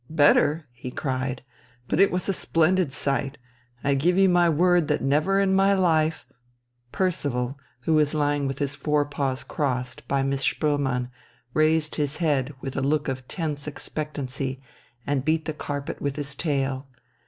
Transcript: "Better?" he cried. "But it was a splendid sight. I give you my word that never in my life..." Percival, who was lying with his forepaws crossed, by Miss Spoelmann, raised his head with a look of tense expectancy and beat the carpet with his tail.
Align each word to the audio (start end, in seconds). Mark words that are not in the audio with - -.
"Better?" 0.09 0.65
he 0.71 0.89
cried. 0.89 1.43
"But 1.87 1.99
it 1.99 2.09
was 2.11 2.27
a 2.27 2.33
splendid 2.33 2.91
sight. 2.91 3.37
I 3.83 3.93
give 3.93 4.17
you 4.17 4.29
my 4.29 4.49
word 4.49 4.87
that 4.87 5.03
never 5.03 5.39
in 5.39 5.53
my 5.53 5.75
life..." 5.75 6.25
Percival, 6.91 7.59
who 7.81 7.93
was 7.93 8.15
lying 8.15 8.47
with 8.47 8.57
his 8.57 8.75
forepaws 8.75 9.43
crossed, 9.43 10.07
by 10.07 10.23
Miss 10.23 10.41
Spoelmann, 10.41 11.11
raised 11.53 11.97
his 11.97 12.17
head 12.17 12.51
with 12.61 12.75
a 12.75 12.81
look 12.81 13.07
of 13.09 13.27
tense 13.27 13.67
expectancy 13.67 14.59
and 15.05 15.23
beat 15.23 15.45
the 15.45 15.53
carpet 15.53 16.01
with 16.01 16.15
his 16.15 16.33
tail. 16.33 16.87